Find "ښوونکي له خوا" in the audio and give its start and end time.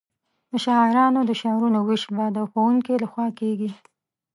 2.49-3.27